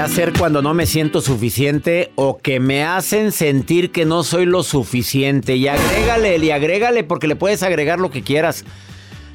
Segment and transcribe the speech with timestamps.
[0.00, 4.46] ¿Qué hacer cuando no me siento suficiente o que me hacen sentir que no soy
[4.46, 5.56] lo suficiente?
[5.56, 8.64] Y agrégale, y agrégale porque le puedes agregar lo que quieras.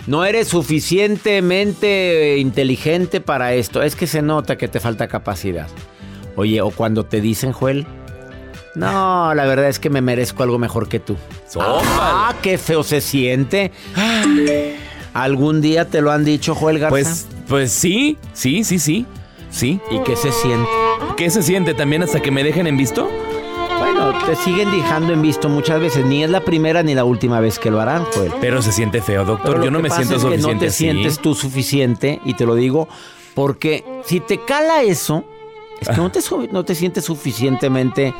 [0.07, 3.83] No eres suficientemente inteligente para esto.
[3.83, 5.67] Es que se nota que te falta capacidad.
[6.35, 7.85] Oye, o cuando te dicen, Joel,
[8.73, 11.15] no, la verdad es que me merezco algo mejor que tú.
[11.59, 13.71] Ah, qué feo se siente.
[15.13, 16.89] ¿Algún día te lo han dicho, Joel Garza?
[16.89, 19.05] Pues, pues sí, sí, sí, sí.
[19.55, 19.79] Sí.
[19.89, 20.69] ¿Y qué se siente?
[21.15, 23.09] ¿Qué se siente también hasta que me dejen en visto?
[23.79, 26.05] Bueno, te siguen dejando en visto muchas veces.
[26.05, 28.33] Ni es la primera ni la última vez que lo harán, Joel.
[28.41, 29.63] Pero se siente feo, doctor.
[29.63, 30.53] Yo no me siento es que suficiente.
[30.53, 30.77] no te así.
[30.77, 32.89] sientes tú suficiente y te lo digo
[33.33, 35.23] porque si te cala eso,
[35.79, 36.19] es que no te,
[36.51, 38.13] no te sientes suficientemente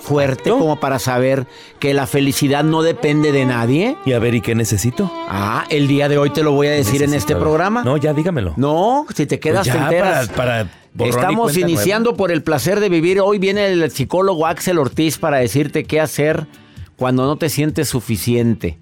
[0.00, 1.46] fuerte como para saber
[1.78, 3.96] que la felicidad no depende de nadie.
[4.04, 5.10] Y a ver, ¿y qué necesito?
[5.28, 7.84] Ah, el día de hoy te lo voy a decir en este programa.
[7.84, 8.54] No, ya dígamelo.
[8.56, 10.28] No, si te quedas Pues te ya, enteras.
[10.30, 13.20] para- para Estamos iniciando por el placer de vivir.
[13.20, 16.46] Hoy viene el psicólogo Axel Ortiz para decirte qué hacer
[16.96, 18.78] cuando no te sientes suficiente.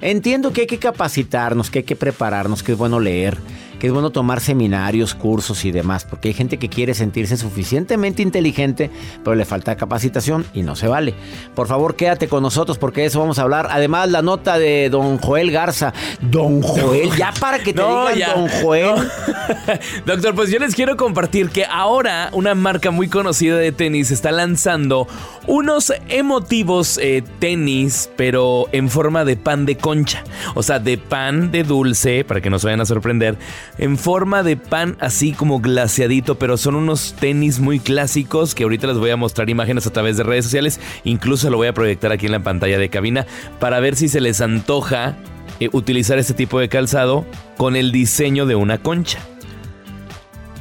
[0.00, 3.38] Entiendo que hay que capacitarnos, que hay que prepararnos, que es bueno leer,
[3.82, 8.22] que es bueno tomar seminarios, cursos y demás, porque hay gente que quiere sentirse suficientemente
[8.22, 8.92] inteligente,
[9.24, 11.14] pero le falta capacitación y no se vale.
[11.56, 13.66] Por favor, quédate con nosotros porque de eso vamos a hablar.
[13.72, 15.92] Además, la nota de don Joel Garza.
[16.20, 18.34] Don Joel, ya para que te No, digan ya.
[18.34, 18.94] don Joel.
[20.06, 24.30] Doctor, pues yo les quiero compartir que ahora una marca muy conocida de tenis está
[24.30, 25.08] lanzando
[25.48, 30.22] unos emotivos eh, tenis, pero en forma de pan de concha.
[30.54, 33.36] O sea, de pan de dulce, para que no se vayan a sorprender,
[33.78, 38.86] en forma de pan así como glaciadito, pero son unos tenis muy clásicos que ahorita
[38.86, 40.78] les voy a mostrar imágenes a través de redes sociales.
[41.04, 43.26] Incluso lo voy a proyectar aquí en la pantalla de cabina
[43.60, 45.16] para ver si se les antoja
[45.60, 47.24] eh, utilizar este tipo de calzado
[47.56, 49.18] con el diseño de una concha.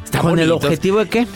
[0.03, 0.65] Está ¿Con el bonitos.
[0.65, 1.27] objetivo de qué?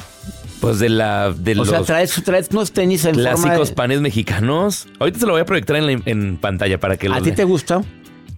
[0.62, 3.75] Pues de la de O los sea, traes, traes unos tenis en forma clásicos de...
[3.75, 4.88] panes mexicanos.
[5.00, 7.31] Ahorita se lo voy a proyectar en, la- en pantalla para que ¿A los ti
[7.34, 7.81] te gusta?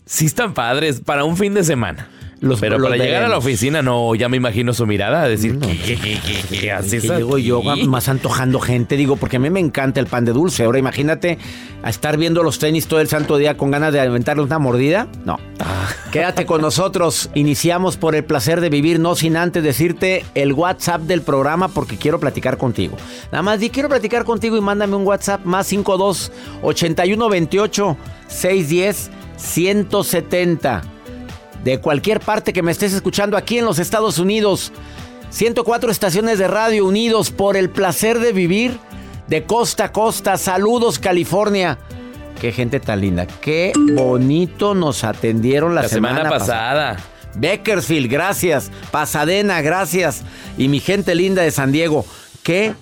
[0.05, 2.09] Sí están padres para un fin de semana.
[2.39, 5.27] Los- Pero los para llegar a la oficina, no, ya me imagino su mirada, a
[5.27, 6.19] decir, ¿qué, qué, qué,
[6.49, 9.59] qué, qué haces Y digo yo, aquí?" más antojando gente, digo, porque a mí me
[9.59, 10.63] encanta el pan de dulce.
[10.63, 11.37] Ahora imagínate
[11.83, 15.07] a estar viendo los tenis todo el santo día con ganas de aventarle una mordida.
[15.25, 15.39] No.
[15.59, 15.87] Ah.
[16.11, 17.29] Quédate con nosotros.
[17.33, 21.97] Iniciamos por el placer de vivir, no sin antes decirte el WhatsApp del programa porque
[21.97, 22.97] quiero platicar contigo.
[23.31, 26.31] Nada más di quiero platicar contigo y mándame un WhatsApp más 52
[26.61, 27.97] 81 28
[28.27, 30.81] 610 170
[31.63, 34.71] de cualquier parte que me estés escuchando aquí en los Estados Unidos.
[35.29, 38.79] 104 estaciones de radio unidos por el placer de vivir
[39.27, 40.37] de costa a costa.
[40.37, 41.77] Saludos California.
[42.39, 43.27] Qué gente tan linda.
[43.41, 46.97] Qué bonito nos atendieron la, La semana, pasada.
[47.35, 48.71] Beckersfield, gracias.
[48.91, 50.23] Pasadena, gracias.
[50.57, 52.05] Y mi gente linda de San Diego,
[52.43, 52.73] qué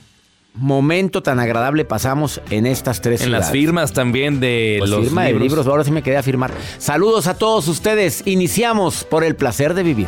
[0.56, 5.24] momento tan agradable pasamos en estas tres En las firmas también de Pues los firma
[5.24, 5.44] de libros.
[5.44, 6.52] libros, ahora sí me quedé a firmar.
[6.78, 8.24] Saludos a todos ustedes.
[8.26, 10.08] Iniciamos por el placer de vivir.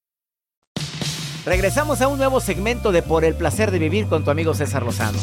[1.45, 4.83] Regresamos a un nuevo segmento de Por el placer de vivir con tu amigo César
[4.83, 5.17] Lozano.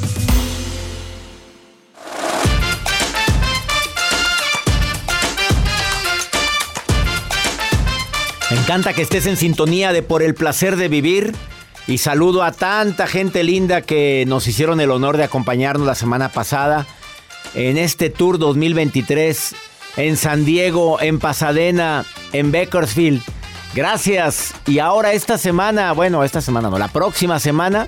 [8.50, 11.34] Me encanta que estés en sintonía de Por el placer de vivir
[11.86, 16.30] y saludo a tanta gente linda que nos hicieron el honor de acompañarnos la semana
[16.30, 16.86] pasada
[17.54, 19.54] en este Tour 2023
[19.96, 23.22] en San Diego, en Pasadena, en Bakersfield.
[23.74, 24.54] Gracias.
[24.66, 27.86] Y ahora esta semana, bueno, esta semana no, la próxima semana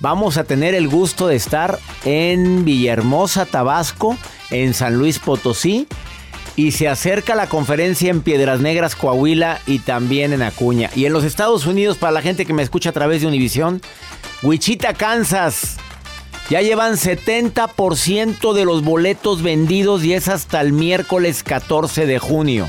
[0.00, 4.16] vamos a tener el gusto de estar en Villahermosa, Tabasco,
[4.50, 5.86] en San Luis Potosí.
[6.56, 10.90] Y se acerca la conferencia en Piedras Negras, Coahuila y también en Acuña.
[10.94, 13.80] Y en los Estados Unidos, para la gente que me escucha a través de Univisión,
[14.42, 15.76] Wichita, Kansas.
[16.50, 22.68] Ya llevan 70% de los boletos vendidos y es hasta el miércoles 14 de junio.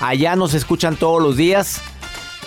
[0.00, 1.80] Allá nos escuchan todos los días.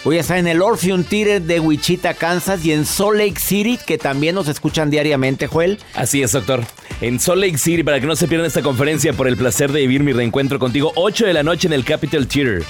[0.03, 3.79] Voy a estar en el Orpheum Theater de Wichita, Kansas y en Salt Lake City,
[3.85, 5.79] que también nos escuchan diariamente, Joel.
[5.95, 6.65] Así es, doctor.
[6.99, 9.79] En Salt Lake City, para que no se pierdan esta conferencia por el placer de
[9.81, 12.63] vivir mi reencuentro contigo, 8 de la noche en el Capitol Theater.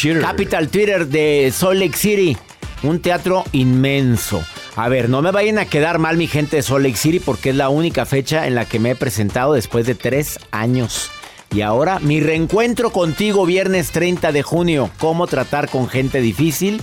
[0.00, 0.22] Theater.
[0.22, 2.36] Capital Theater de Salt Lake City.
[2.84, 4.44] Un teatro inmenso.
[4.76, 7.50] A ver, no me vayan a quedar mal mi gente de Salt Lake City porque
[7.50, 11.10] es la única fecha en la que me he presentado después de tres años.
[11.54, 14.90] Y ahora mi reencuentro contigo viernes 30 de junio.
[14.98, 16.82] Cómo tratar con gente difícil,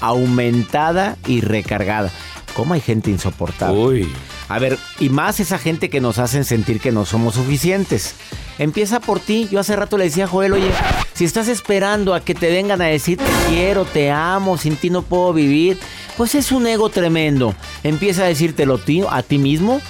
[0.00, 2.10] aumentada y recargada.
[2.54, 3.78] ¿Cómo hay gente insoportable?
[3.80, 4.12] Uy.
[4.48, 8.16] A ver, y más esa gente que nos hacen sentir que no somos suficientes.
[8.58, 9.48] Empieza por ti.
[9.50, 10.70] Yo hace rato le decía a Joel, oye,
[11.14, 14.90] si estás esperando a que te vengan a decir te quiero, te amo, sin ti
[14.90, 15.78] no puedo vivir,
[16.16, 17.54] pues es un ego tremendo.
[17.84, 19.80] Empieza a decírtelo ti- a ti mismo.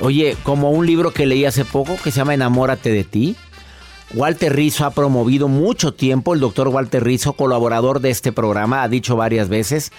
[0.00, 3.36] Oye, como un libro que leí hace poco que se llama Enamórate de ti.
[4.12, 8.88] Walter Rizzo ha promovido mucho tiempo, el doctor Walter Rizzo, colaborador de este programa, ha
[8.88, 9.92] dicho varias veces,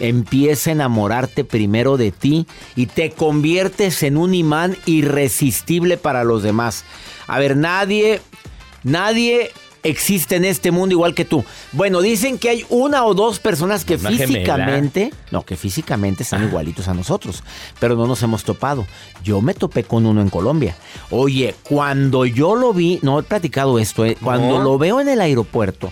[0.00, 6.42] empieza a enamorarte primero de ti y te conviertes en un imán irresistible para los
[6.42, 6.84] demás.
[7.28, 8.20] A ver, nadie,
[8.82, 9.52] nadie
[9.84, 11.44] existe en este mundo igual que tú.
[11.72, 14.26] Bueno, dicen que hay una o dos personas que Una gemela.
[14.26, 17.42] físicamente, no, que físicamente están igualitos a nosotros,
[17.80, 18.86] pero no nos hemos topado.
[19.24, 20.76] Yo me topé con uno en Colombia.
[21.10, 24.64] Oye, cuando yo lo vi, no he platicado esto, eh, cuando No.
[24.64, 25.90] lo veo en el aeropuerto,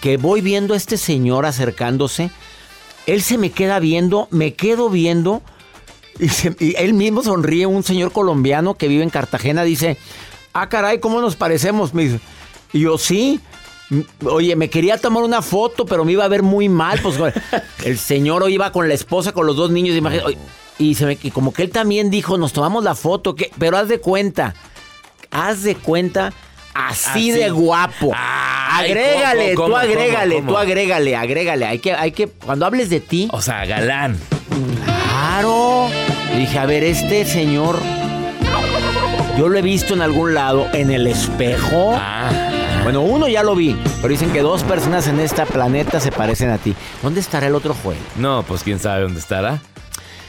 [0.00, 2.30] que voy viendo a este señor acercándose,
[3.06, 5.40] él se me queda viendo, me quedo viendo,
[6.20, 9.96] y, se- y él mismo sonríe, un señor colombiano que vive en Cartagena, dice,
[10.52, 11.94] ah, caray, ¿cómo nos parecemos?
[11.94, 12.20] Me dice,
[12.72, 13.40] y yo, sí.
[14.24, 17.00] Oye, me quería tomar una foto, pero me iba a ver muy mal.
[17.00, 17.16] Pues
[17.84, 19.96] el señor hoy iba con la esposa, con los dos niños.
[20.24, 20.36] oye,
[20.78, 23.34] Y, se me, y como que él también dijo, nos tomamos la foto.
[23.34, 24.54] que Pero haz de cuenta,
[25.30, 26.32] haz de cuenta,
[26.74, 27.30] así, Así.
[27.30, 28.12] de guapo.
[28.14, 31.66] Ay, agrégale, ¿cómo, tú agrégale, cómo, tú agrégale, agrégale.
[31.66, 34.18] Hay que, hay que, cuando hables de ti, O sea, galán.
[34.84, 35.88] Claro.
[36.36, 37.78] Dije, a ver, este señor.
[39.38, 41.94] Yo lo he visto en algún lado, en el espejo.
[41.96, 42.30] Ah.
[42.82, 46.50] Bueno, uno ya lo vi, pero dicen que dos personas en este planeta se parecen
[46.50, 46.74] a ti.
[47.02, 47.98] ¿Dónde estará el otro Joel?
[48.16, 49.60] No, pues quién sabe dónde estará.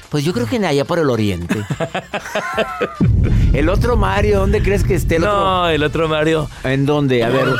[0.09, 1.55] Pues yo creo que allá por el oriente.
[3.53, 5.39] El otro Mario, ¿dónde crees que esté el otro?
[5.39, 6.47] No, el otro Mario.
[6.63, 7.23] ¿En dónde?
[7.23, 7.47] A ver.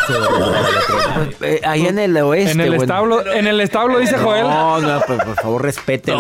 [1.42, 2.52] Eh, ahí en el oeste.
[2.52, 4.44] En el establo, en el establo dice Joel.
[4.44, 6.14] No, no, por, por favor, respete.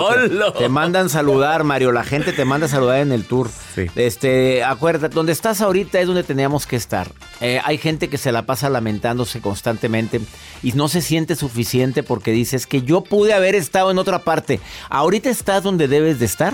[0.58, 1.92] Te mandan saludar, Mario.
[1.92, 3.50] La gente te manda saludar en el tour.
[3.96, 7.12] Este, acuérdate, donde estás ahorita es donde teníamos que estar.
[7.42, 10.22] Eh, hay gente que se la pasa lamentándose constantemente
[10.64, 14.60] y no se siente suficiente porque dices que yo pude haber estado en otra parte.
[14.90, 16.54] Ahorita estás donde debes de estar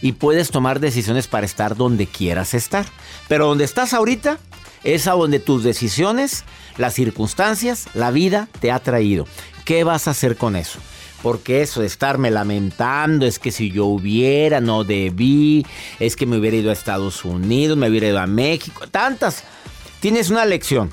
[0.00, 2.86] y puedes tomar decisiones para estar donde quieras estar.
[3.28, 4.38] Pero donde estás ahorita
[4.84, 6.44] es a donde tus decisiones,
[6.76, 9.26] las circunstancias, la vida te ha traído.
[9.64, 10.78] ¿Qué vas a hacer con eso?
[11.22, 15.66] Porque eso de estarme lamentando es que si yo hubiera, no debí,
[15.98, 19.44] es que me hubiera ido a Estados Unidos, me hubiera ido a México, tantas.
[20.00, 20.90] Tienes una lección.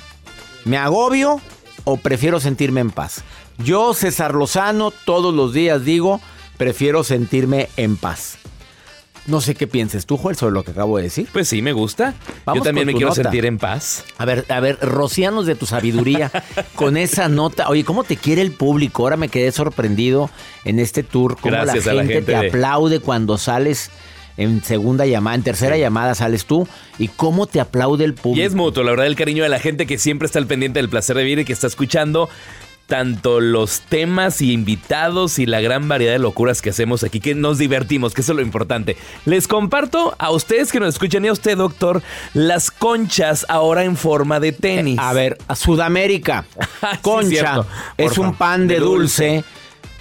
[0.66, 1.42] ¿Me agobio
[1.84, 3.24] o prefiero sentirme en paz?
[3.58, 6.22] Yo, César Lozano, todos los días digo,
[6.58, 8.38] prefiero sentirme en paz.
[9.26, 11.28] No sé qué pienses tú, Joel, sobre lo que acabo de decir.
[11.32, 12.14] Pues sí, me gusta.
[12.46, 13.24] Vamos Yo también me quiero nota.
[13.24, 14.04] sentir en paz.
[14.18, 16.30] A ver, a ver, rocianos de tu sabiduría
[16.76, 17.70] con esa nota.
[17.70, 19.04] Oye, ¿cómo te quiere el público?
[19.04, 20.30] Ahora me quedé sorprendido
[20.66, 21.38] en este tour.
[21.40, 23.92] Cómo Gracias la a la gente, te de- aplaude cuando sales
[24.36, 26.68] en segunda llamada, en tercera llamada sales tú.
[27.00, 28.42] Y cómo te aplaude el público.
[28.42, 30.80] Y es mutuo, la verdad, el cariño de la gente que siempre está al pendiente
[30.80, 32.30] del placer de vivir y que está escuchando
[32.88, 37.34] tanto los temas y invitados y la gran variedad de locuras que hacemos aquí, que
[37.34, 38.98] nos divertimos, que eso es lo importante.
[39.26, 42.02] Les comparto a ustedes que nos escuchan y a usted, doctor,
[42.34, 45.00] las conchas ahora en forma de tenis.
[45.00, 46.46] A ver, a Sudamérica.
[46.94, 47.66] Sí, Concha
[47.98, 49.46] es un pan de De dulce, dulce.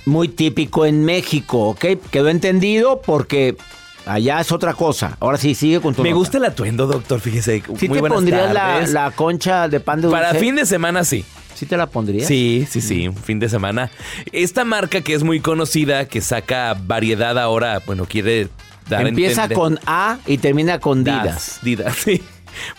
[0.04, 1.84] muy típico en México, ¿ok?
[2.10, 3.56] Quedó entendido porque
[4.04, 5.16] allá es otra cosa.
[5.20, 6.18] Ahora sí, sigue con tu Me nota.
[6.18, 7.62] gusta el atuendo, doctor, fíjese.
[7.78, 10.20] ¿Sí Muy te pondrías la concha de pan de dulce?
[10.22, 11.24] Para fin de semana, sí.
[11.54, 12.26] ¿Sí te la pondrías?
[12.26, 13.90] Sí, sí, sí, un fin de semana.
[14.32, 18.49] Esta marca que es muy conocida, que saca variedad ahora, bueno, quiere
[18.88, 21.25] dar Empieza entender- con A y termina con Didas.
[21.25, 22.23] Das, Didas, sí.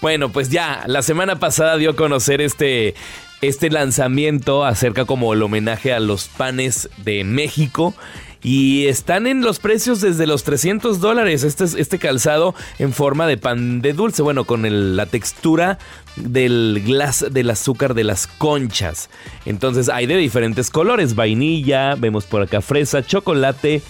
[0.02, 2.94] Bueno, pues ya, la semana pasada dio a conocer este,
[3.42, 7.96] este lanzamiento acerca como el homenaje a los panes de México.
[8.44, 11.44] Y están en los precios desde los 300 dólares.
[11.44, 14.22] Este, es- este calzado en forma de pan de dulce.
[14.22, 15.80] Bueno, con el- la textura
[16.18, 19.10] del glass del azúcar de las conchas.
[19.46, 21.16] Entonces hay de diferentes colores.
[21.16, 23.82] Vainilla, vemos por acá fresa, chocolate.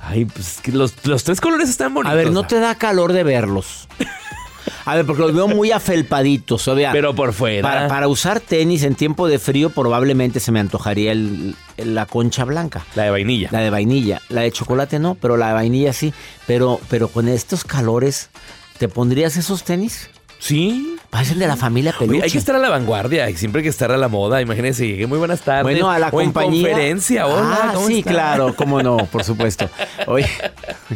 [0.00, 2.12] Ay, pues los, los tres colores están bonitos.
[2.12, 3.88] A ver, ¿no te da calor de verlos?
[4.84, 6.68] A ver, porque los veo muy afelpaditos.
[6.68, 7.62] O sea, Pero por fuera.
[7.62, 12.44] para, para usar tenis en tiempo de frío probablemente se me antojaría el- la concha
[12.44, 12.84] blanca.
[12.94, 13.48] La de vainilla.
[13.52, 14.20] La de vainilla.
[14.28, 16.12] La de chocolate no, pero la de vainilla sí.
[16.46, 18.30] Pero, pero con estos calores,
[18.78, 20.08] ¿te pondrías esos tenis?
[20.46, 20.92] Sí.
[21.10, 22.16] Parecen de la familia peluche.
[22.18, 24.42] Oye, hay que estar a la vanguardia y siempre hay que estar a la moda.
[24.42, 25.62] Imagínense, llegué muy buenas tardes.
[25.62, 26.68] Bueno, a la o en compañía.
[26.68, 28.10] conferencia, hola, Ah, ¿cómo sí, está?
[28.10, 29.70] claro, cómo no, por supuesto.
[30.06, 30.28] Oye,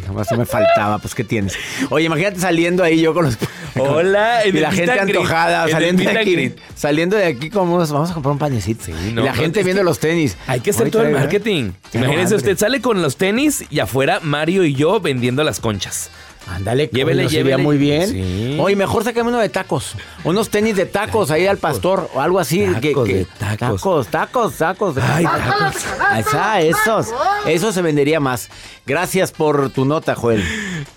[0.05, 1.55] jamás me faltaba, pues ¿qué tienes?
[1.89, 3.37] Oye, imagínate saliendo ahí yo con los
[3.79, 7.77] Hola, y el la gente antojada, en el saliendo de aquí, saliendo de aquí como
[7.77, 8.83] vamos a comprar un panecito.
[8.85, 10.37] Sí, y no, la pero gente viendo los tenis.
[10.45, 11.71] Hay que hacer Oye, todo el marketing.
[11.95, 12.35] Hambre.
[12.35, 16.09] usted sale con los tenis y afuera Mario y yo vendiendo las conchas.
[16.47, 17.57] Ándale, Llévele, llévele.
[17.57, 18.09] muy bien.
[18.09, 18.57] Sí.
[18.59, 19.95] Oye, mejor sácame uno de tacos.
[20.23, 22.65] Unos tenis de tacos ahí al pastor o algo así.
[22.65, 23.81] Tacos de tacos.
[23.81, 24.95] Tacos, tacos, tacos.
[24.95, 25.75] de- Ay, tacos.
[26.17, 27.07] Esa, esos.
[27.45, 28.49] Eso se vendería más.
[28.85, 30.43] Gracias por tu nota, Joel.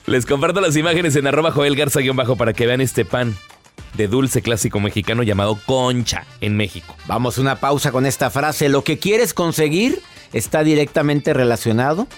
[0.07, 3.37] Les comparto las imágenes en arroba Joel Garza guion bajo para que vean este pan
[3.95, 6.97] de dulce clásico mexicano llamado concha en México.
[7.07, 8.69] Vamos a una pausa con esta frase.
[8.69, 10.01] Lo que quieres conseguir
[10.33, 12.09] está directamente relacionado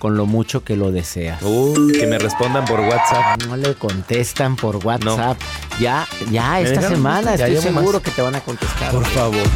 [0.00, 1.42] con lo mucho que lo deseas.
[1.42, 3.42] Uy, que me respondan por WhatsApp.
[3.46, 5.38] No le contestan por WhatsApp.
[5.78, 6.96] Ya, ya esta dejaron?
[6.96, 8.02] semana Ya estoy seguro más.
[8.02, 8.90] que te van a contestar.
[8.92, 9.46] Por favor.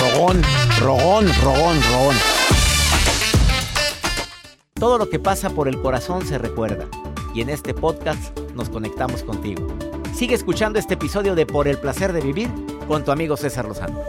[0.00, 0.42] Rogón,
[0.80, 2.16] rogón, rogón, rogón.
[4.72, 6.86] Todo lo que pasa por el corazón se recuerda.
[7.34, 9.68] Y en este podcast nos conectamos contigo.
[10.16, 12.48] Sigue escuchando este episodio de Por el placer de vivir
[12.88, 14.00] con tu amigo César Lozano.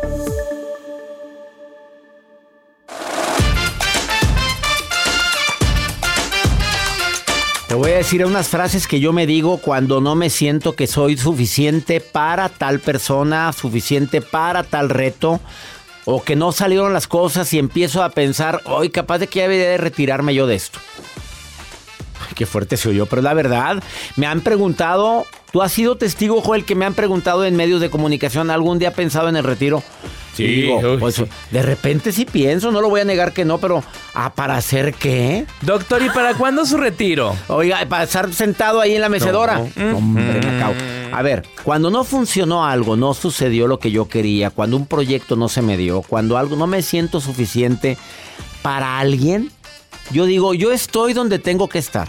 [7.68, 10.86] Te voy a decir unas frases que yo me digo cuando no me siento que
[10.86, 15.40] soy suficiente para tal persona, suficiente para tal reto,
[16.06, 19.44] o que no salieron las cosas y empiezo a pensar, hoy capaz de que ya
[19.44, 20.80] debería de retirarme yo de esto.
[22.36, 23.82] Qué fuerte se oyó, pero la verdad.
[24.18, 27.90] Me han preguntado, tú has sido testigo, Joel, que me han preguntado en medios de
[27.90, 29.82] comunicación, ¿algún día ha pensado en el retiro?
[30.36, 31.24] Sí, Y digo, uy, pues, sí.
[31.50, 33.82] de repente sí pienso, no lo voy a negar que no, pero
[34.14, 35.46] ¿ah, ¿para hacer qué?
[35.62, 37.34] Doctor, ¿y para cuándo su retiro?
[37.48, 39.62] Oiga, para estar sentado ahí en la mecedora.
[39.78, 39.98] No.
[39.98, 40.74] Hombre, me acabo.
[41.14, 45.38] A ver, cuando no funcionó algo, no sucedió lo que yo quería, cuando un proyecto
[45.38, 47.98] no se me dio, cuando algo no me siento suficiente
[48.62, 49.52] para alguien,
[50.12, 52.08] yo digo, yo estoy donde tengo que estar.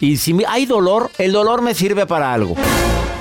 [0.00, 2.56] Y si hay dolor, el dolor me sirve para algo.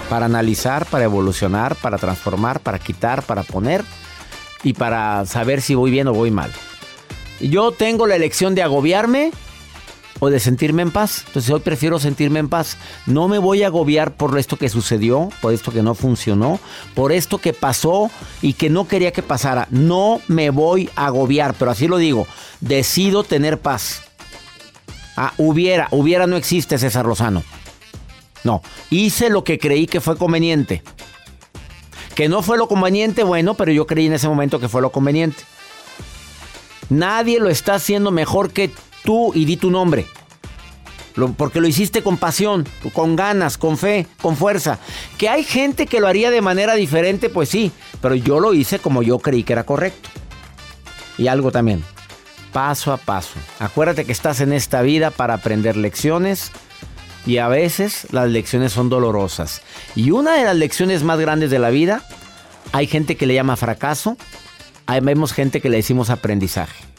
[0.10, 3.84] Para analizar, para evolucionar, para transformar, para quitar, para poner
[4.64, 6.52] y para saber si voy bien o voy mal.
[7.40, 9.32] Yo tengo la elección de agobiarme
[10.22, 11.24] o de sentirme en paz.
[11.28, 12.78] Entonces hoy prefiero sentirme en paz.
[13.08, 16.60] No me voy a agobiar por esto que sucedió, por esto que no funcionó,
[16.94, 18.10] por esto que pasó
[18.42, 19.68] y que no quería que pasara.
[19.72, 22.28] No me voy a agobiar, pero así lo digo.
[22.62, 24.04] Decido tener paz.
[25.18, 27.44] Ah, hubiera, hubiera no existe César Lozano.
[28.44, 28.62] No,
[28.92, 30.84] hice lo que creí que fue conveniente.
[32.14, 34.92] Que no fue lo conveniente, bueno, pero yo creí en ese momento que fue lo
[34.92, 35.44] conveniente.
[36.90, 38.70] Nadie lo está haciendo mejor que
[39.04, 40.06] tú y di tu nombre.
[41.36, 44.80] porque lo hiciste con pasión, con ganas, con fe, con fuerza.
[45.18, 48.80] Que hay gente que lo haría de manera diferente, pues sí, pero yo lo hice
[48.80, 50.10] como yo creí que era correcto.
[51.18, 51.84] Y algo también,
[52.54, 53.34] paso a paso.
[53.60, 56.52] Acuérdate que estás en esta vida para aprender lecciones
[57.26, 59.62] y a veces las lecciones son dolorosas.
[59.96, 62.04] Y una de las lecciones más grandes de la vida,
[62.72, 64.16] hay gente que le llama fracaso,
[64.86, 66.91] hay, vemos gente que le decimos aprendizaje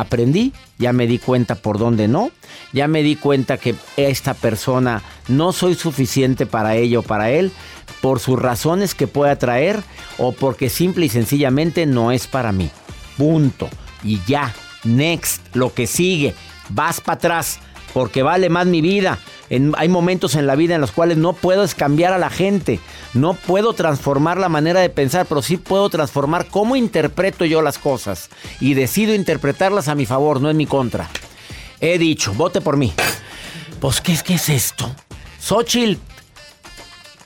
[0.00, 2.30] aprendí, ya me di cuenta por dónde no,
[2.72, 7.50] ya me di cuenta que esta persona no soy suficiente para ella o para él,
[8.00, 9.82] por sus razones que pueda traer
[10.18, 12.70] o porque simple y sencillamente no es para mí.
[13.16, 13.68] Punto.
[14.04, 16.34] Y ya, next, lo que sigue,
[16.68, 17.58] vas para atrás,
[17.94, 21.64] porque vale más mi vida hay momentos en la vida en los cuales no puedo
[21.76, 22.80] cambiar a la gente,
[23.14, 27.78] no puedo transformar la manera de pensar, pero sí puedo transformar cómo interpreto yo las
[27.78, 28.28] cosas
[28.60, 31.08] y decido interpretarlas a mi favor, no en mi contra.
[31.80, 32.92] He dicho, vote por mí.
[33.80, 34.90] Pues, ¿qué, qué es esto?
[35.40, 36.00] Xochitl,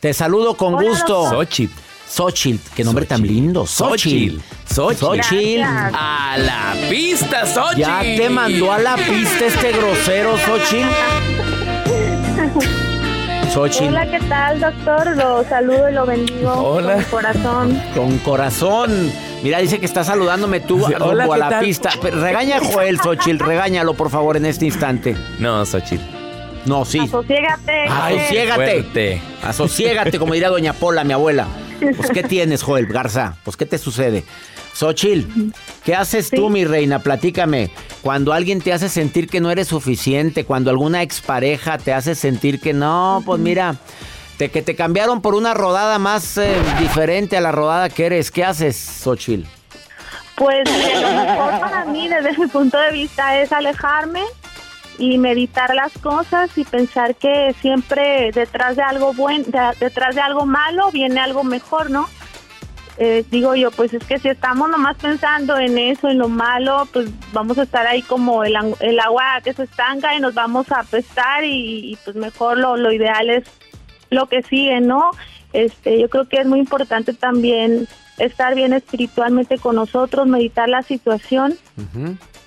[0.00, 1.30] te saludo con gusto.
[1.30, 1.72] Xochitl.
[2.10, 3.66] Xochitl, qué nombre tan lindo.
[3.66, 4.40] Xochitl.
[4.68, 5.62] Xochitl.
[5.62, 7.80] A la pista, Xochitl.
[7.80, 11.49] Ya te mandó a la pista este grosero, Xochitl.
[13.56, 15.16] Hola, ¿qué tal, doctor?
[15.16, 16.94] Lo saludo y lo bendigo Hola.
[16.94, 17.82] con corazón.
[17.94, 19.12] Con corazón.
[19.42, 21.90] Mira, dice que está saludándome tú Hola, a la pista.
[22.00, 23.44] regaña a Joel, Xochitl.
[23.44, 25.16] Regáñalo, por favor, en este instante.
[25.40, 26.02] No, Xochitl.
[26.66, 27.00] No, sí.
[27.00, 27.84] Asociégate.
[27.88, 29.22] Asociégate.
[29.42, 31.46] Asociégate, como diría doña Pola, mi abuela.
[31.96, 33.36] Pues, ¿qué tienes, Joel Garza?
[33.44, 34.24] Pues, ¿qué te sucede?
[34.74, 35.52] Xochil,
[35.84, 37.00] ¿qué haces tú, mi reina?
[37.00, 37.70] Platícame.
[38.02, 42.60] Cuando alguien te hace sentir que no eres suficiente, cuando alguna expareja te hace sentir
[42.60, 43.76] que no, pues mira,
[44.36, 48.30] te, que te cambiaron por una rodada más eh, diferente a la rodada que eres,
[48.30, 49.46] ¿qué haces, Xochil?
[50.36, 54.22] Pues lo mejor para mí, desde mi punto de vista, es alejarme
[54.98, 59.44] y meditar las cosas y pensar que siempre detrás de algo bueno,
[59.78, 62.08] detrás de algo malo viene algo mejor, ¿no?
[63.02, 66.86] Eh, digo yo, pues es que si estamos nomás pensando en eso, en lo malo,
[66.92, 70.70] pues vamos a estar ahí como el, el agua que se estanca y nos vamos
[70.70, 73.44] a apestar y, pues mejor lo, lo ideal es
[74.10, 75.12] lo que sigue, ¿no?
[75.54, 80.82] Este, yo creo que es muy importante también estar bien espiritualmente con nosotros, meditar la
[80.82, 81.54] situación.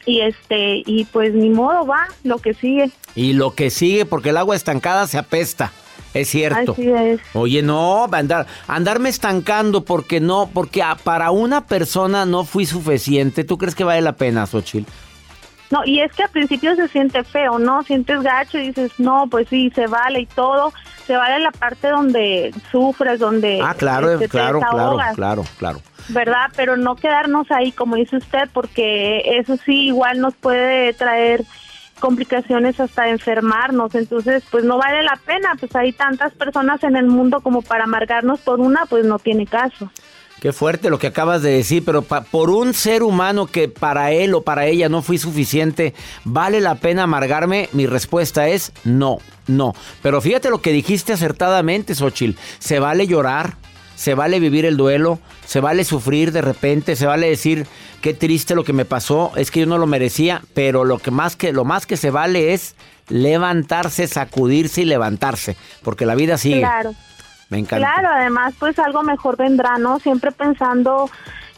[0.06, 2.92] Y este, y pues ni modo va, lo que sigue.
[3.16, 5.72] Y lo que sigue, porque el agua estancada se apesta.
[6.14, 6.74] Es cierto.
[6.74, 7.20] Así es.
[7.34, 13.44] Oye, no, andar, andarme estancando porque no, porque para una persona no fui suficiente.
[13.44, 14.90] ¿Tú crees que vale la pena, Xochitl?
[15.74, 17.82] No, y es que al principio se siente feo, ¿no?
[17.82, 20.72] Sientes gacho y dices, no, pues sí, se vale y todo.
[21.08, 23.60] Se vale la parte donde sufres, donde.
[23.60, 25.82] Ah, claro, este, claro, claro, claro, claro.
[26.10, 26.52] ¿Verdad?
[26.56, 31.44] Pero no quedarnos ahí, como dice usted, porque eso sí, igual nos puede traer
[32.00, 37.06] complicaciones hasta enfermarnos, entonces pues no vale la pena, pues hay tantas personas en el
[37.06, 39.90] mundo como para amargarnos por una, pues no tiene caso.
[40.44, 44.34] Qué fuerte lo que acabas de decir, pero por un ser humano que para él
[44.34, 45.94] o para ella no fui suficiente,
[46.26, 47.70] ¿vale la pena amargarme?
[47.72, 49.74] Mi respuesta es no, no.
[50.02, 52.38] Pero fíjate lo que dijiste acertadamente, Xochil.
[52.60, 53.56] Se vale llorar,
[53.96, 57.66] se vale vivir el duelo, se vale sufrir de repente, se vale decir
[58.02, 61.10] qué triste lo que me pasó, es que yo no lo merecía, pero lo que
[61.10, 62.76] más que lo más que se vale es
[63.08, 66.60] levantarse, sacudirse y levantarse, porque la vida sigue.
[66.60, 66.94] Claro.
[67.50, 67.86] Me encanta.
[67.86, 70.00] Claro, además pues algo mejor vendrá, ¿no?
[70.00, 71.10] Siempre pensando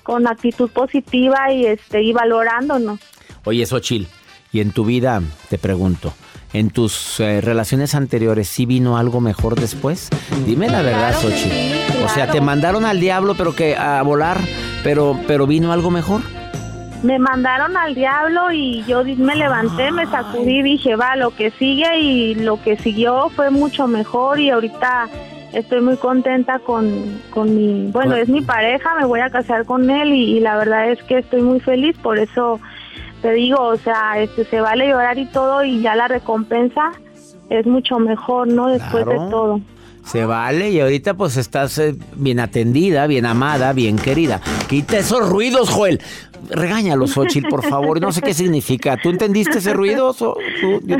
[0.03, 2.99] con actitud positiva y este y valorándonos.
[3.43, 4.07] Oye, Xochil,
[4.51, 6.13] y en tu vida te pregunto,
[6.53, 10.09] en tus eh, relaciones anteriores sí vino algo mejor después?
[10.45, 14.39] Dime la verdad, claro O sea, te mandaron al diablo, pero que a volar,
[14.83, 16.21] pero pero vino algo mejor.
[17.03, 21.99] Me mandaron al diablo y yo me levanté, me sacudí, dije, va, lo que sigue
[21.99, 25.09] y lo que siguió fue mucho mejor y ahorita
[25.55, 29.89] estoy muy contenta con, con mi, bueno, es mi pareja, me voy a casar con
[29.89, 32.59] él y la verdad es que estoy muy feliz, por eso
[33.21, 36.91] te digo, o sea, este, se vale llorar y todo y ya la recompensa
[37.49, 38.67] es mucho mejor, ¿no?
[38.67, 39.61] Después de todo.
[40.03, 44.39] Se vale y ahorita pues estás eh, bien atendida, bien amada, bien querida.
[44.69, 45.99] Quita esos ruidos, Joel.
[46.49, 47.99] Regáñalo, Xochitl, por favor.
[47.99, 48.97] No sé qué significa.
[49.01, 50.13] ¿Tú entendiste ese ruido?
[50.13, 50.79] So- tú-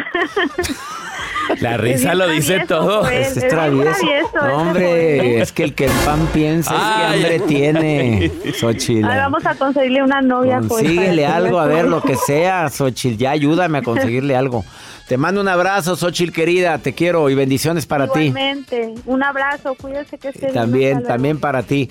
[1.62, 3.08] La risa lo dice todo.
[3.08, 4.06] Es travieso.
[4.34, 9.06] No, hombre, es que el que el pan piensa es que hambre tiene, Xochitl.
[9.06, 10.58] Ay, vamos a conseguirle una novia.
[10.58, 13.18] Joel, Consíguele que algo, a ver, lo que sea, Xochitl.
[13.18, 14.64] Ya ayúdame a conseguirle algo.
[15.08, 16.78] Te mando un abrazo, Xochitl, querida.
[16.80, 18.22] Te quiero y bendiciones para ti.
[18.22, 21.90] Igualmente, un abrazo, cuídese que También, también para ti.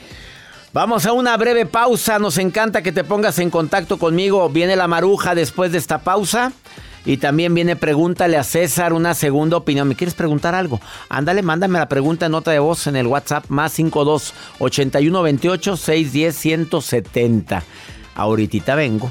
[0.73, 2.19] Vamos a una breve pausa.
[2.19, 4.49] Nos encanta que te pongas en contacto conmigo.
[4.49, 6.53] Viene la maruja después de esta pausa.
[7.05, 9.89] Y también viene pregúntale a César una segunda opinión.
[9.89, 10.81] ¿Me quieres preguntar algo?
[11.09, 15.77] Ándale, mándame la pregunta en nota de voz en el WhatsApp más 52 81 28
[15.77, 17.63] 610 170.
[18.15, 19.11] Ahorita vengo.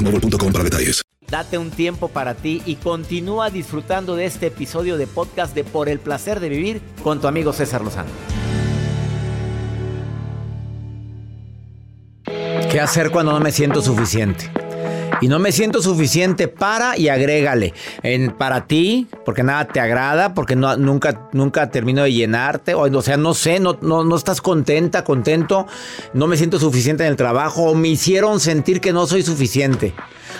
[0.00, 1.02] boostmobile.com para detalles.
[1.28, 5.88] Date un tiempo para ti y continúa disfrutando de este episodio de podcast de Por
[5.88, 8.10] el placer de vivir con tu amigo César Lozano.
[12.70, 14.50] ¿Qué hacer cuando no me siento suficiente?
[15.20, 17.74] Y no me siento suficiente para y agrégale.
[18.02, 22.74] En, para ti, porque nada te agrada, porque no, nunca, nunca termino de llenarte.
[22.74, 25.66] O, o sea, no sé, no, no, no estás contenta, contento.
[26.14, 27.64] No me siento suficiente en el trabajo.
[27.64, 29.92] O me hicieron sentir que no soy suficiente.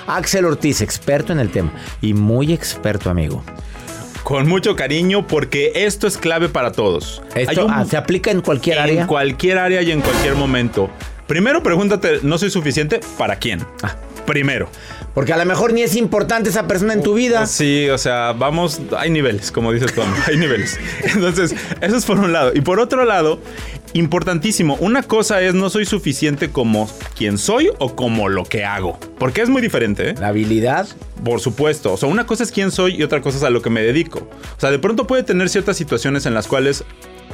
[0.06, 1.72] Axel Ortiz, experto en el tema.
[2.00, 3.44] Y muy experto, amigo.
[4.22, 7.22] Con mucho cariño porque esto es clave para todos.
[7.34, 9.00] Esto ah, se aplica en cualquier en área.
[9.02, 10.90] En cualquier área y en cualquier momento.
[11.26, 13.00] Primero pregúntate, ¿no soy suficiente?
[13.16, 13.64] ¿Para quién?
[13.82, 13.96] Ah.
[14.26, 14.68] Primero.
[15.14, 17.46] Porque a lo mejor ni es importante esa persona en tu vida.
[17.46, 20.78] Sí, o sea, vamos, hay niveles, como dice Tom, hay niveles.
[21.02, 22.52] Entonces, eso es por un lado.
[22.54, 23.40] Y por otro lado,
[23.92, 28.98] importantísimo, una cosa es no soy suficiente como quien soy o como lo que hago.
[29.18, 30.14] Porque es muy diferente, ¿eh?
[30.18, 30.86] La habilidad.
[31.24, 31.92] Por supuesto.
[31.92, 33.82] O sea, una cosa es quién soy y otra cosa es a lo que me
[33.82, 34.20] dedico.
[34.56, 36.84] O sea, de pronto puede tener ciertas situaciones en las cuales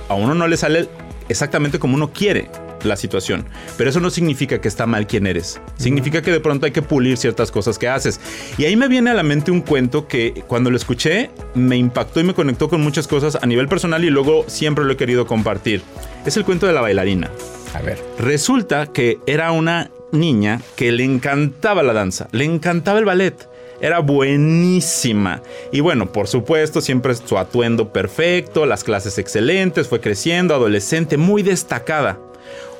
[0.08, 0.88] a uno no le sale
[1.28, 2.48] exactamente como uno quiere
[2.86, 3.46] la situación.
[3.76, 5.60] Pero eso no significa que está mal quien eres.
[5.76, 8.20] Significa que de pronto hay que pulir ciertas cosas que haces.
[8.58, 12.20] Y ahí me viene a la mente un cuento que cuando lo escuché me impactó
[12.20, 15.26] y me conectó con muchas cosas a nivel personal y luego siempre lo he querido
[15.26, 15.82] compartir.
[16.24, 17.30] Es el cuento de la bailarina.
[17.74, 17.98] A ver.
[18.18, 23.48] Resulta que era una niña que le encantaba la danza, le encantaba el ballet.
[23.80, 25.42] Era buenísima.
[25.70, 31.42] Y bueno, por supuesto, siempre su atuendo perfecto, las clases excelentes, fue creciendo, adolescente, muy
[31.42, 32.18] destacada.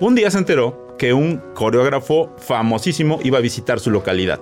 [0.01, 4.41] Un día se enteró que un coreógrafo famosísimo iba a visitar su localidad.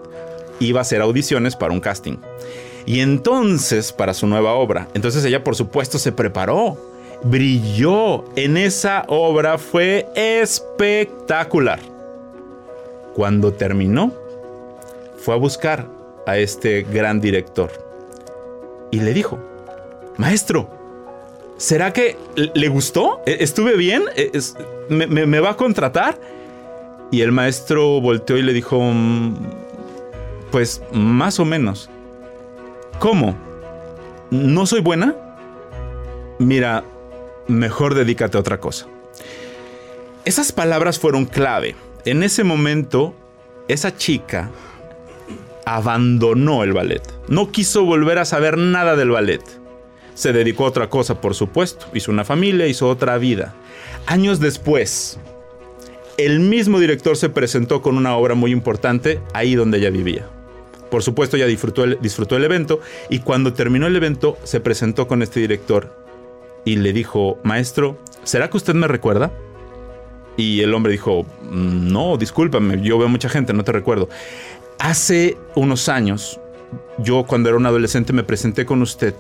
[0.61, 2.17] Iba a hacer audiciones para un casting.
[2.87, 4.89] Y entonces, para su nueva obra.
[4.95, 6.77] Entonces ella, por supuesto, se preparó.
[7.23, 9.59] Brilló en esa obra.
[9.59, 11.81] Fue espectacular.
[13.15, 14.13] Cuando terminó,
[15.19, 15.89] fue a buscar
[16.27, 17.71] a este gran director.
[18.91, 19.39] Y le dijo,
[20.17, 20.69] maestro,
[21.57, 23.21] ¿será que le gustó?
[23.27, 24.05] ¿E-, ¿Estuve bien?
[24.17, 24.57] ¿Es-
[24.89, 26.19] me, me- me va a contratar?
[27.11, 29.35] Y el maestro volteó y le dijo, "Mm,
[30.51, 31.91] pues más o menos.
[32.99, 33.37] ¿Cómo?
[34.31, 35.15] ¿No soy buena?
[36.39, 36.85] Mira,
[37.47, 38.87] mejor dedícate a otra cosa.
[40.25, 41.77] Esas palabras fueron clave.
[42.05, 43.15] En ese momento,
[43.69, 44.51] esa chica
[45.65, 47.03] abandonó el ballet.
[47.29, 49.43] No quiso volver a saber nada del ballet.
[50.15, 51.87] Se dedicó a otra cosa, por supuesto.
[51.93, 53.55] Hizo una familia, hizo otra vida.
[54.07, 55.19] Años después,
[56.17, 60.27] el mismo director se presentó con una obra muy importante ahí donde ella vivía.
[60.91, 65.09] Por supuesto, ella disfrutó el, disfrutó el evento y cuando terminó el evento se presentó
[65.09, 65.93] con este director
[66.65, 69.33] y le dijo, maestro, ¿será que usted me recuerda?
[70.37, 74.09] Y el hombre dijo, no, discúlpame, yo veo mucha gente, no te recuerdo.
[74.79, 76.41] Hace unos años,
[76.99, 79.15] yo cuando era un adolescente me presenté con usted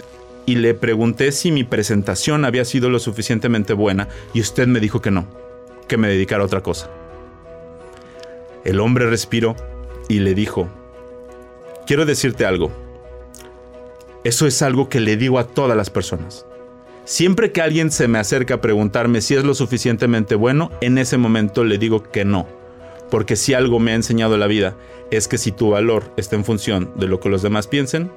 [0.46, 5.00] y le pregunté si mi presentación había sido lo suficientemente buena y usted me dijo
[5.00, 5.26] que no,
[5.88, 6.90] que me dedicara a otra cosa.
[8.64, 9.56] El hombre respiró
[10.08, 10.68] y le dijo,
[11.86, 12.70] quiero decirte algo.
[14.22, 16.46] Eso es algo que le digo a todas las personas.
[17.04, 21.18] Siempre que alguien se me acerca a preguntarme si es lo suficientemente bueno, en ese
[21.18, 22.46] momento le digo que no.
[23.10, 24.76] Porque si algo me ha enseñado la vida
[25.10, 28.10] es que si tu valor está en función de lo que los demás piensen,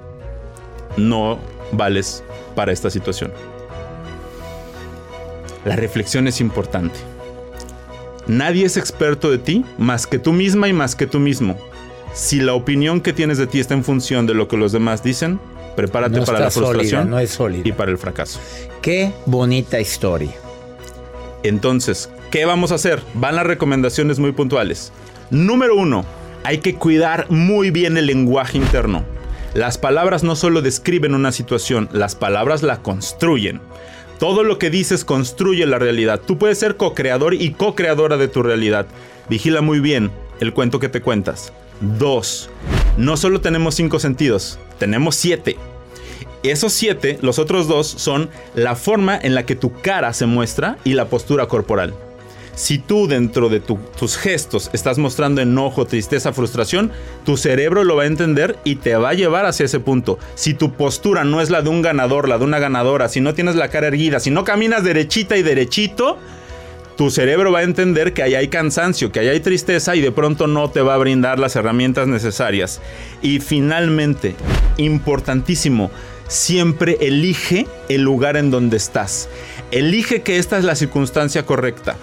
[0.95, 1.37] no
[1.71, 2.23] vales
[2.56, 3.32] para esta situación.
[5.65, 6.97] La reflexión es importante.
[8.27, 11.58] Nadie es experto de ti más que tú misma y más que tú mismo.
[12.13, 15.03] Si la opinión que tienes de ti está en función de lo que los demás
[15.03, 15.39] dicen,
[15.75, 18.39] prepárate No para la sólida, frustración no es y para el fracaso.
[18.82, 20.32] Qué bonita historia.
[21.43, 23.01] Entonces, ¿qué vamos a hacer?
[23.13, 24.91] Van las recomendaciones muy puntuales.
[25.30, 26.06] Número uno,
[26.43, 29.06] hay que cuidar muy bien el lenguaje interno.
[29.57, 33.59] Las palabras no solo describen una situación, las palabras la construyen.
[34.19, 36.21] Todo lo que dices construye la realidad.
[36.23, 38.85] Tú puedes ser co-creador y co-creadora de tu realidad.
[39.29, 41.53] Vigila muy bien el cuento que te cuentas.
[41.97, 42.51] Dos,
[42.97, 45.57] no solo tenemos cinco sentidos, tenemos siete.
[46.43, 50.77] Esos siete, los otros dos, son la forma en la que tu cara se muestra
[50.83, 51.95] y la postura corporal.
[52.57, 56.91] Si tú dentro de tu- tus gestos estás mostrando enojo, tristeza, frustración,
[57.23, 60.17] tu cerebro lo va a entender y te va a llevar hacia ese punto.
[60.33, 63.35] Si tu postura no es la de un ganador, la de una ganadora, si no
[63.35, 66.17] tienes la cara erguida, si no caminas derechita y derechito,
[66.97, 70.11] tu cerebro va a entender que ahí hay cansancio, que ahí hay tristeza y de
[70.11, 72.81] pronto no te va a brindar las herramientas necesarias.
[73.21, 74.33] Y finalmente,
[74.77, 75.91] importantísimo,
[76.27, 79.29] siempre elige el lugar en donde estás.
[79.69, 81.97] Elige que esta es la circunstancia correcta.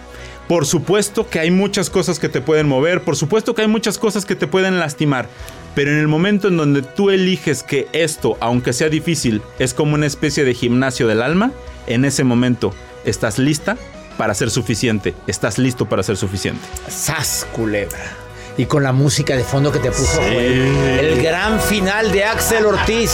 [0.48, 3.98] Por supuesto que hay muchas cosas que te pueden mover, por supuesto que hay muchas
[3.98, 5.28] cosas que te pueden lastimar,
[5.74, 9.94] pero en el momento en donde tú eliges que esto, aunque sea difícil, es como
[9.94, 11.50] una especie de gimnasio del alma,
[11.86, 13.76] en ese momento estás lista
[14.18, 16.62] para ser suficiente, estás listo para ser suficiente.
[16.88, 18.16] Sas, culebra.
[18.56, 20.76] Y con la música de fondo que te puso Joel.
[21.00, 23.12] El gran final de Axel Ortiz.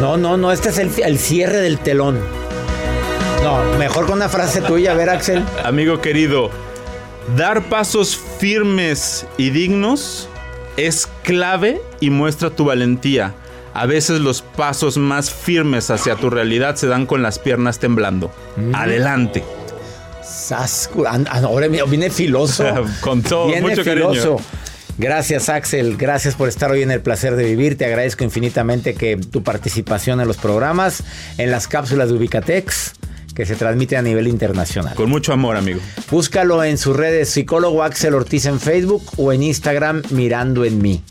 [0.00, 2.18] No, no, no, este es el, el cierre del telón.
[3.44, 5.44] No, mejor con una frase tuya, a ver, Axel.
[5.64, 6.50] Amigo querido,
[7.36, 10.28] dar pasos firmes y dignos
[10.76, 13.34] es clave y muestra tu valentía.
[13.72, 18.32] A veces los pasos más firmes hacia tu realidad se dan con las piernas temblando.
[18.72, 19.44] Adelante.
[20.24, 20.90] Sas,
[21.42, 22.64] ahora viene filoso.
[23.00, 24.36] Con todo, Viene mucho filoso.
[24.36, 24.60] cariño.
[24.98, 25.96] Gracias, Axel.
[25.96, 27.78] Gracias por estar hoy en el placer de vivir.
[27.78, 31.02] Te agradezco infinitamente que tu participación en los programas,
[31.38, 32.92] en las cápsulas de Ubicatex,
[33.40, 34.94] que se transmiten a nivel internacional.
[34.94, 35.80] Con mucho amor, amigo.
[36.10, 41.02] Búscalo en sus redes psicólogo Axel Ortiz en Facebook o en Instagram Mirando en mí.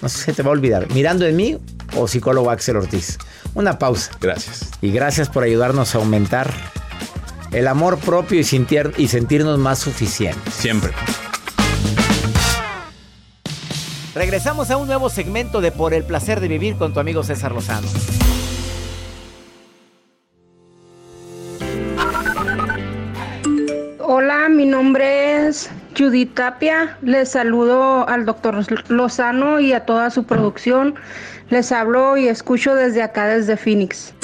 [0.00, 0.92] No sé si se te va a olvidar.
[0.92, 1.58] Mirando en mí
[1.96, 3.16] o psicólogo Axel Ortiz.
[3.54, 4.10] Una pausa.
[4.20, 4.70] Gracias.
[4.80, 6.52] Y gracias por ayudarnos a aumentar
[7.52, 10.52] el amor propio y, sentir- y sentirnos más suficientes.
[10.54, 10.90] Siempre.
[14.16, 17.52] Regresamos a un nuevo segmento de Por el placer de vivir con tu amigo César
[17.52, 17.86] Lozano.
[25.96, 26.96] Judith Tapia.
[27.02, 30.94] Les saludo al doctor Lozano y a toda su producción.
[31.50, 34.14] Les hablo y escucho desde acá, desde Phoenix.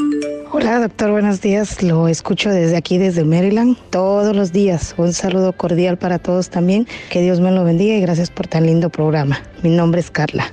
[0.50, 1.82] Hola doctor, buenos días.
[1.82, 4.94] Lo escucho desde aquí, desde Maryland, todos los días.
[4.96, 6.86] Un saludo cordial para todos también.
[7.10, 9.38] Que Dios me lo bendiga y gracias por tan lindo programa.
[9.62, 10.50] Mi nombre es Carla.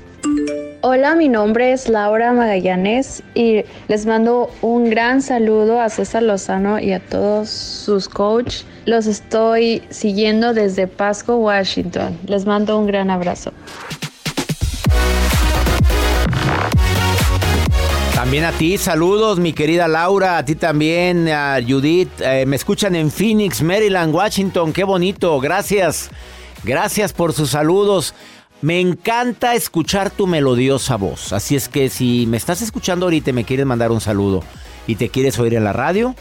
[0.87, 6.77] Hola, mi nombre es Laura Magallanes y les mando un gran saludo a César Lozano
[6.77, 8.57] y a todos sus coach.
[8.85, 12.15] Los estoy siguiendo desde Pasco, Washington.
[12.27, 13.51] Les mando un gran abrazo.
[18.13, 22.11] También a ti, saludos, mi querida Laura, a ti también, a Judith.
[22.21, 26.11] Eh, me escuchan en Phoenix, Maryland, Washington, qué bonito, gracias.
[26.65, 28.15] Gracias por sus saludos.
[28.65, 31.34] Me encanta escuchar tu melodiosa voz.
[31.34, 34.43] Así es que si me estás escuchando ahorita y me quieres mandar un saludo
[34.88, 36.15] y te quieres oír en la radio,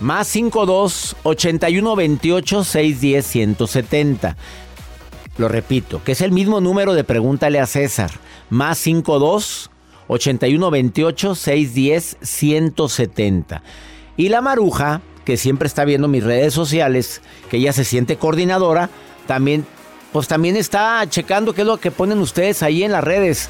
[0.00, 4.36] más 52 81 28 610 170.
[5.38, 8.10] Lo repito, que es el mismo número de pregúntale a César.
[8.50, 9.70] Más 52
[10.08, 13.62] 81 28 610 170.
[14.16, 18.90] Y la maruja, que siempre está viendo mis redes sociales, que ella se siente coordinadora,
[19.28, 19.64] también,
[20.12, 23.48] pues también está checando qué es lo que ponen ustedes ahí en las redes.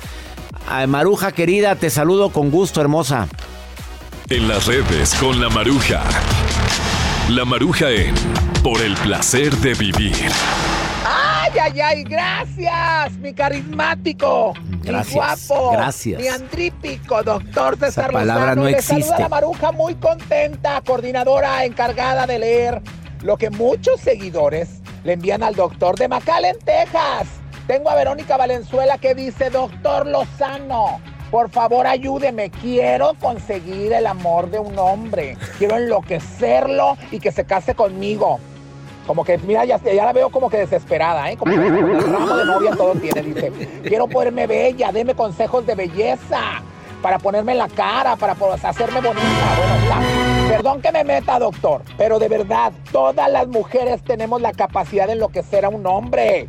[0.68, 3.28] Ay, maruja querida, te saludo con gusto, hermosa.
[4.28, 6.02] En las redes con la maruja.
[7.28, 8.14] La maruja en
[8.62, 10.14] por el placer de vivir.
[11.04, 12.02] ¡Ay, ay, ay!
[12.04, 13.16] ¡Gracias!
[13.18, 16.20] Mi carismático, Gracias, mi guapo, gracias.
[16.20, 18.62] mi andrípico, doctor César Esa palabra Lozano.
[18.62, 19.22] no Le saluda existe.
[19.22, 22.82] la Maruja muy contenta, coordinadora encargada de leer
[23.22, 24.68] lo que muchos seguidores
[25.06, 27.28] le envían al doctor de McAllen, Texas.
[27.68, 34.50] Tengo a Verónica Valenzuela que dice, doctor Lozano, por favor ayúdeme, quiero conseguir el amor
[34.50, 38.40] de un hombre, quiero enloquecerlo y que se case conmigo.
[39.06, 41.36] Como que, mira, ya, ya la veo como que desesperada, ¿eh?
[41.36, 43.52] Como que el ramo de novia todo tiene, dice.
[43.84, 46.62] Quiero ponerme bella, deme consejos de belleza
[47.02, 49.54] para ponerme la cara, para hacerme bonita.
[49.56, 50.48] Bueno, ya.
[50.48, 55.14] Perdón que me meta, doctor, pero de verdad, todas las mujeres tenemos la capacidad de
[55.14, 56.48] enloquecer a un hombre.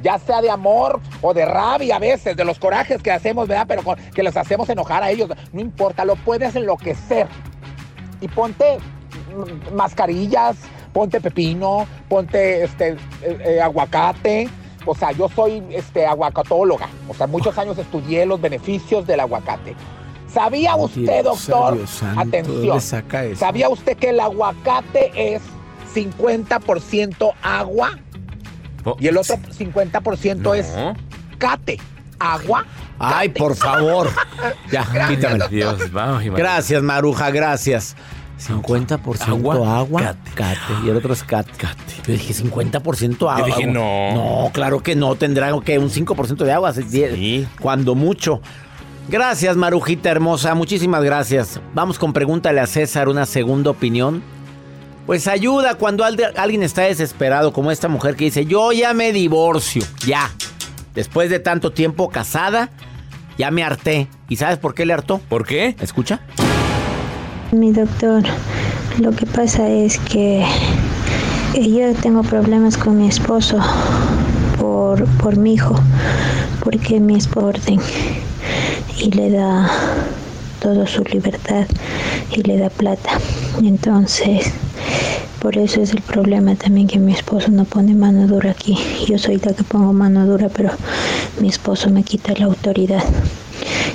[0.00, 3.66] Ya sea de amor o de rabia a veces, de los corajes que hacemos, ¿verdad?
[3.66, 3.82] Pero
[4.14, 5.28] que los hacemos enojar a ellos.
[5.52, 7.26] No importa, lo puedes enloquecer.
[8.20, 8.78] Y ponte
[9.72, 10.56] mascarillas,
[10.92, 12.90] ponte pepino, ponte este
[13.22, 14.48] eh, eh, aguacate.
[14.86, 16.88] O sea, yo soy este aguacatóloga.
[17.08, 19.74] O sea, muchos años estudié los beneficios del aguacate.
[20.32, 21.86] ¿Sabía usted, doctor?
[21.86, 22.66] Santo, Atención.
[22.66, 23.40] ¿dónde saca eso?
[23.40, 25.42] ¿Sabía usted que el aguacate es
[25.94, 27.98] 50% agua
[28.98, 30.74] y el otro 50% es
[31.38, 31.78] cate?
[32.18, 32.66] Agua.
[32.98, 34.10] Ay, por favor.
[34.70, 35.50] Ya, Gracias.
[35.50, 36.22] Dios, vamos.
[36.24, 37.96] Gracias, Maruja, gracias.
[38.38, 40.58] 50% agua, Agua, cate.
[40.84, 41.50] Y el otro es cate.
[42.06, 43.38] Yo dije 50% agua.
[43.40, 44.14] Yo dije, no.
[44.14, 45.14] No, claro que no.
[45.16, 46.72] Tendrá que un 5% de agua.
[46.72, 47.46] Sí.
[47.60, 48.40] Cuando mucho.
[49.08, 50.54] Gracias, Marujita hermosa.
[50.54, 51.60] Muchísimas gracias.
[51.74, 54.22] Vamos con pregúntale a César una segunda opinión.
[55.06, 59.82] Pues ayuda cuando alguien está desesperado, como esta mujer que dice, yo ya me divorcio,
[60.06, 60.30] ya.
[60.94, 62.68] Después de tanto tiempo casada,
[63.38, 64.08] ya me harté.
[64.28, 65.18] ¿Y sabes por qué le hartó?
[65.30, 65.74] ¿Por qué?
[65.80, 66.20] Escucha.
[67.50, 68.22] Mi doctor,
[68.98, 70.44] lo que pasa es que
[71.54, 73.58] yo tengo problemas con mi esposo
[74.58, 75.74] por, por mi hijo,
[76.62, 77.80] porque mi esposo orden
[78.98, 79.70] y le da
[80.60, 81.66] toda su libertad
[82.36, 83.12] y le da plata.
[83.62, 84.52] Entonces,
[85.40, 88.76] por eso es el problema también que mi esposo no pone mano dura aquí.
[89.08, 90.70] Yo soy la que pongo mano dura, pero
[91.40, 93.02] mi esposo me quita la autoridad.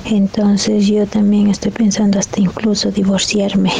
[0.05, 3.71] Entonces yo también estoy pensando hasta incluso divorciarme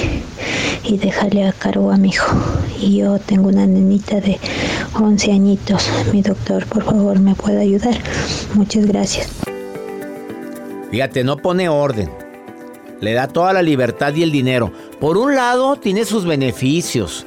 [0.84, 2.36] y dejarle a cargo a mi hijo.
[2.80, 4.40] Y yo tengo una nenita de
[5.00, 5.90] 11 añitos.
[6.12, 7.96] Mi doctor, por favor, me puede ayudar.
[8.54, 9.30] Muchas gracias.
[10.92, 12.10] Fíjate, no pone orden.
[13.02, 14.72] Le da toda la libertad y el dinero.
[15.00, 17.26] Por un lado, tiene sus beneficios.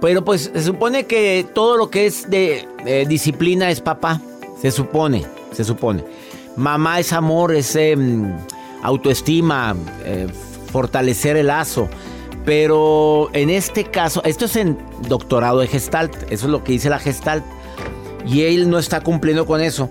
[0.00, 4.20] Pero pues se supone que todo lo que es de eh, disciplina es papá.
[4.60, 6.04] Se supone, se supone.
[6.56, 8.34] Mamá es amor, es em,
[8.82, 10.26] autoestima, eh,
[10.72, 11.88] fortalecer el lazo.
[12.44, 16.88] Pero en este caso, esto es en doctorado de Gestalt, eso es lo que dice
[16.88, 17.44] la Gestalt.
[18.26, 19.90] Y él no está cumpliendo con eso.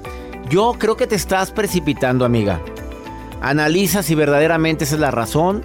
[0.49, 2.61] Yo creo que te estás precipitando, amiga.
[3.41, 5.63] Analiza si verdaderamente esa es la razón.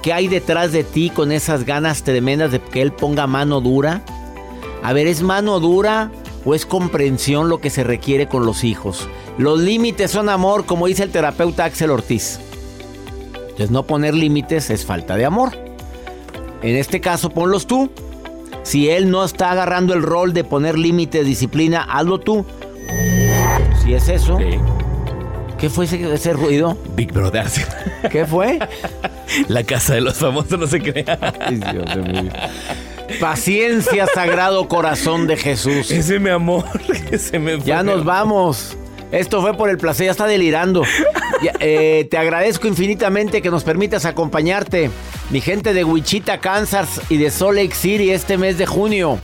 [0.00, 4.00] ¿Qué hay detrás de ti con esas ganas tremendas de que él ponga mano dura?
[4.82, 6.10] A ver, ¿es mano dura
[6.44, 9.08] o es comprensión lo que se requiere con los hijos?
[9.38, 12.40] Los límites son amor, como dice el terapeuta Axel Ortiz.
[13.34, 15.52] Entonces no poner límites es falta de amor.
[16.62, 17.90] En este caso ponlos tú.
[18.62, 22.46] Si él no está agarrando el rol de poner límites, disciplina, hazlo tú.
[23.82, 24.38] Si es eso.
[25.58, 26.76] ¿Qué fue ese, ese ruido?
[26.96, 27.46] Big Brother.
[28.10, 28.58] ¿Qué fue?
[29.48, 31.18] La casa de los famosos no se crea.
[33.22, 35.92] Paciencia, sagrado corazón de Jesús.
[35.92, 36.64] Ese mi amor.
[37.12, 38.76] Ese me fue, Ya nos vamos.
[39.12, 40.82] Esto fue por el placer, ya está delirando.
[41.40, 44.90] Ya, eh, te agradezco infinitamente que nos permitas acompañarte.
[45.30, 49.20] Mi gente de Wichita, Kansas y de Salt Lake City este mes de junio.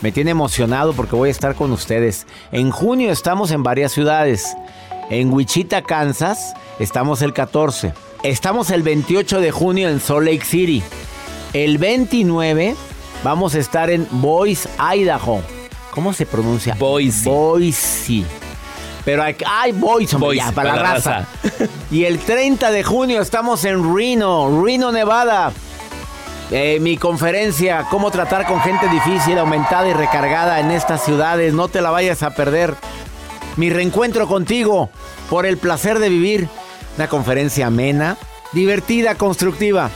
[0.00, 2.26] Me tiene emocionado porque voy a estar con ustedes.
[2.50, 4.56] En junio estamos en varias ciudades.
[5.10, 7.92] En Wichita, Kansas, estamos el 14.
[8.24, 10.82] Estamos el 28 de junio en Salt Lake City.
[11.52, 12.74] El 29
[13.22, 15.42] vamos a estar en Boise, Idaho.
[15.90, 16.74] ¿Cómo se pronuncia?
[16.78, 17.28] Boise.
[17.28, 18.24] Boise.
[19.04, 21.26] Pero hay, ay, Boise, hombre, Boise, ya, para, la raza.
[21.90, 25.52] y el 30 de junio estamos en Reno, Reno, Nevada.
[26.50, 31.52] Eh, mi conferencia, cómo tratar con gente difícil, aumentada y recargada en estas ciudades.
[31.52, 32.74] No te la vayas a perder.
[33.56, 34.90] Mi reencuentro contigo
[35.28, 36.48] por el placer de vivir.
[36.96, 38.16] Una conferencia amena,
[38.52, 39.90] divertida, constructiva.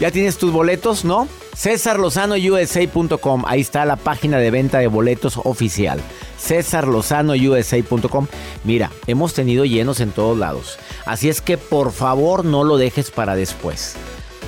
[0.00, 1.28] ¿Ya tienes tus boletos, no?
[1.56, 3.44] CésarLozanoUSA.com.
[3.46, 6.00] Ahí está la página de venta de boletos oficial.
[6.40, 8.26] CésarLozanoUSA.com.
[8.64, 10.78] Mira, hemos tenido llenos en todos lados.
[11.06, 13.94] Así es que por favor no lo dejes para después.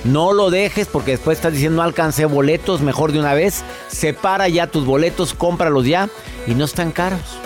[0.05, 3.63] No lo dejes porque después estás diciendo no alcancé boletos, mejor de una vez.
[3.89, 6.09] Separa ya tus boletos, cómpralos ya
[6.47, 7.39] y no están caros.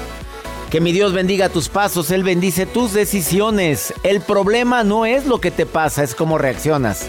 [0.71, 3.93] Que mi Dios bendiga tus pasos, Él bendice tus decisiones.
[4.05, 7.09] El problema no es lo que te pasa, es cómo reaccionas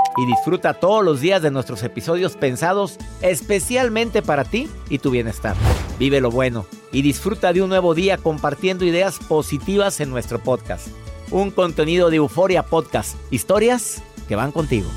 [0.17, 5.55] y disfruta todos los días de nuestros episodios pensados especialmente para ti y tu bienestar.
[5.99, 10.87] Vive lo bueno y disfruta de un nuevo día compartiendo ideas positivas en nuestro podcast.
[11.29, 14.89] Un contenido de Euforia Podcast, historias que van contigo.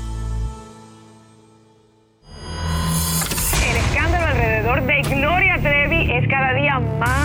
[3.69, 7.24] El escándalo alrededor de Gloria Trevi es cada día más